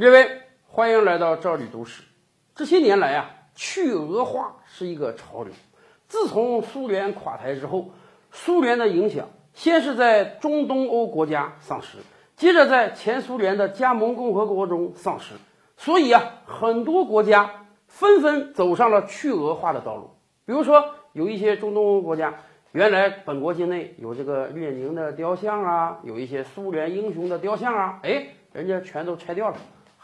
[0.00, 2.04] 各位，欢迎来到赵李读史。
[2.54, 5.52] 这些年来啊，去俄化是一个潮流。
[6.06, 7.90] 自从苏联垮台之后，
[8.30, 11.98] 苏联的影响先是在中东欧国家丧失，
[12.36, 15.34] 接着在前苏联的加盟共和国中丧失。
[15.76, 20.10] 所以啊，很多国家纷纷走上了去俄化的道路。
[20.46, 22.34] 比如说，有一些中东欧国家，
[22.70, 29.56] 原来本国境内有这个列宁的雕像啊，有一些苏联英雄的雕像啊，哎，人家全都拆掉了。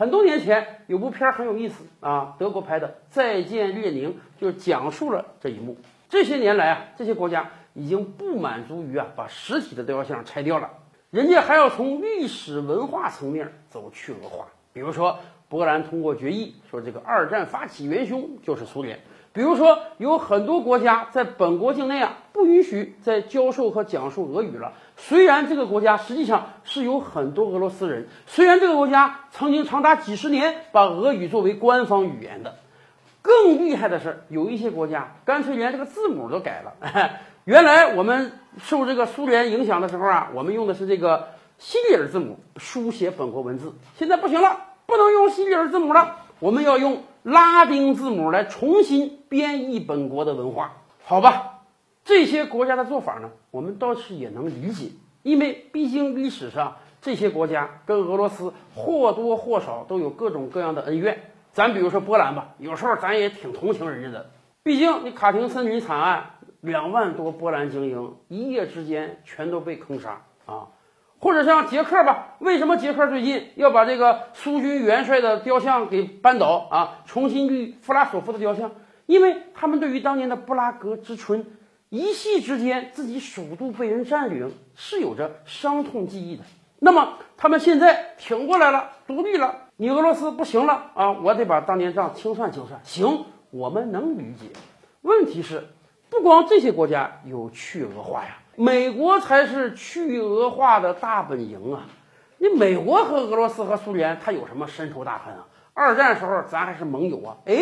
[0.00, 5.76] 很多年前有部片很有意思啊，德国拍的《再见列宁》就讲述了这一幕。
[6.08, 10.70] 这些年来啊，这些国家已经不满足于啊把实体的雕像拆掉了，
[11.10, 14.46] 人家还要从历史文化层面走去俄化。
[14.72, 15.18] 比如说，
[15.50, 19.00] 波兰通过决议说这个二战发起元凶就是苏联。
[19.32, 24.72] 比如说，有很多国家在本国境内啊不允许再教授和讲述俄语了。
[24.96, 32.56] 虽然这个国家实际上是有很多俄罗斯人，虽然这个国家曾经长达几十年把俄语作为官方语言的，
[33.22, 37.10] 更厉害的是，有一些国家干脆连这个字母都改了。
[37.44, 44.56] 原来我们受这个苏联影响的时候啊，我们用的是这个西里尔字母书写本国文字，现在不行了，
[44.90, 50.72] 不能用西里尔字母了，我们要用拉丁字母来重新编译本国的文化，
[51.04, 51.60] 好吧？
[52.04, 54.90] 这些国家的做法呢，我们倒是也能理解，
[55.22, 61.22] 因为毕竟历史上这些国家跟俄罗斯或多或少都有各种各样的恩怨。
[61.52, 64.30] 咱比如说波兰吧，有时候咱也挺同情人家的，
[64.62, 70.68] 毕竟你卡廷森林惨案，两万多波兰精英一夜之间全都被坑杀啊。
[71.20, 78.72] 或者像捷克吧，为什么捷克最近要把这个苏军元帅的雕像给搬倒啊，重新立弗拉索夫的雕像？
[79.06, 81.46] 因为他们对于当年的布拉格之春。
[81.88, 86.44] 一夕之间，自己首都被人占领，是有着伤痛记忆的。
[86.78, 91.10] 那么，他们现在挺过来了，独立了，你俄罗斯不行了啊！
[91.10, 92.80] 我得把当年账清算清算。
[92.84, 94.46] 行，我们能理解。
[95.02, 95.66] 问题是，
[96.10, 101.86] 不光这些国家有去俄化呀，美国才是去俄化的大本营啊！
[102.38, 105.46] 你美国和俄罗斯和苏联，它有什么深仇大恨啊？
[105.72, 107.36] 二战时候咱还是盟友啊！
[107.46, 107.56] 哎，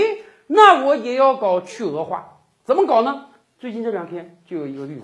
[0.47, 3.27] 那我也要搞去俄化，怎么搞呢？
[3.61, 5.03] 最近这两天就有一个例子，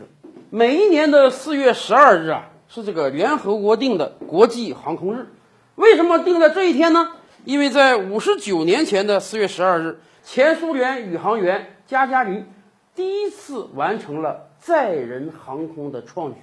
[0.48, 5.26] 每一年的四月十二日啊，是这个联合国定的国际航空日。
[5.74, 7.10] 为什么定在这一天呢？
[7.44, 12.46] 因为在五十九年前的四月十二日，前苏联宇航员加加林
[12.94, 16.38] 第一次完成了载人航空的创举，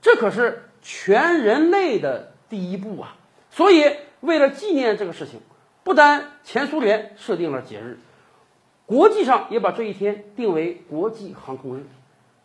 [0.00, 3.16] 这可是全人类的第一步啊！
[3.50, 5.40] 所以，为了纪念这个事情，
[5.82, 7.98] 不单前苏联设定了节日。
[8.86, 11.84] 国际上也把这一天定为国际航空日，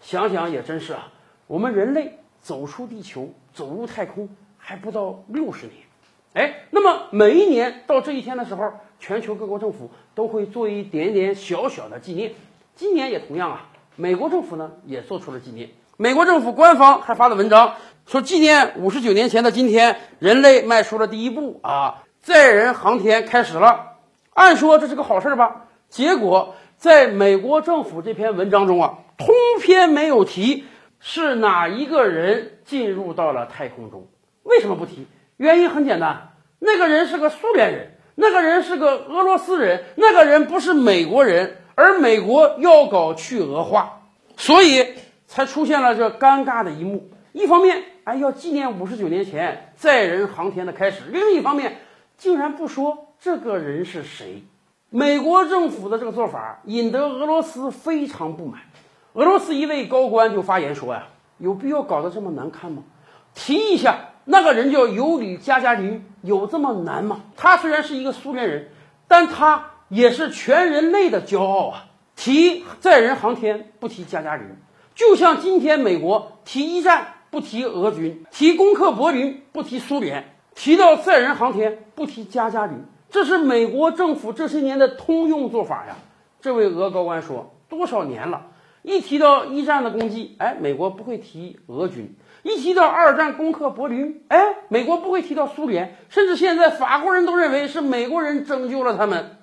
[0.02, 1.12] 想想也真是啊，
[1.48, 5.78] 我们人类走出地球、走入太空还不到六十年，
[6.34, 12.34] 哎，那么每一年到这一天的时候，全球各国政府都会做一点点小小的纪念。
[12.80, 13.66] 今年也同样啊，
[13.98, 17.74] 美国政府呢也做出了纪念，美国政府官方还发了文章
[18.06, 23.98] 说，纪念五十九年前的今天，人类迈出了第一步啊，载人航天开始了。
[24.34, 25.66] 按说这是个好事吧？
[25.90, 29.28] 结果，在美国政府这篇文章中啊，通
[29.60, 30.64] 篇没有提
[31.02, 34.08] 是哪一个人进入到了太空中。
[34.44, 35.06] 为什么不提？
[35.36, 36.30] 原因很简单，
[36.60, 44.02] 那个人是个苏联人，那个人是个俄罗斯人，那个人不是美国人，而美国要搞去俄化，
[44.36, 44.86] 所以
[45.28, 47.10] 才出现了这尴尬的一幕。
[47.32, 51.78] 一方面，哎，要纪念五十九年前载人航天的开始；另一方面，
[52.18, 54.44] 竟然不说这个人是谁。
[54.90, 58.60] 美国政府的这个做法引得俄罗斯非常不满。
[59.14, 61.08] 俄罗斯一位高官就发言说：“呀，
[61.38, 62.84] 有必要搞得这么难看吗？
[63.34, 67.22] 提一下，那个人叫尤里加加林，有这么难吗？
[67.38, 68.70] 他虽然是一个苏联人，
[69.08, 71.86] 但他也是全人类的骄傲啊！
[72.16, 74.46] 提载人航天不提加加林，
[74.96, 82.76] 就像今天美国提一战不提俄军，提攻克柏林不提苏联，提到载人航天不提加加林。”
[83.10, 85.96] 这是美国政府这些年的通用做法呀。
[86.42, 88.48] 这位俄高官说，多少年了，
[88.84, 92.06] 一提到一战的功绩，哎，美国不会提俄军；
[92.44, 99.38] 一提到二战攻克柏林，哎，美国不会提到苏联，甚至现在法国人都认为是美国人拯救了他们。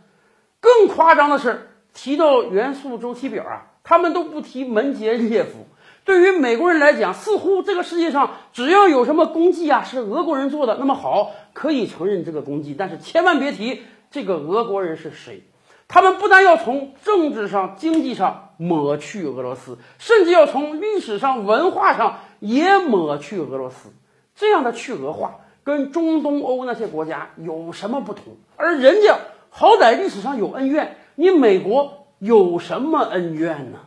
[0.61, 5.67] 更夸张的是，提到元素周期表啊，他们都不提门捷列夫。
[6.05, 15.43] 对于美国人来讲，似乎这个世界上只要有什么功绩啊是俄国人做的，那么好可以承认这个功绩，但是千万别提这个俄国人是谁。
[15.89, 23.91] 他们不但要从政治上、经济上抹去俄罗斯，甚至要从历史上、文化上也抹去俄罗斯。
[24.35, 28.37] 这样的去俄化跟中东欧那些国家有什么不同？
[28.57, 29.17] 而人家
[29.59, 33.79] 好歹历史上有恩怨，你美国有什么恩怨呢？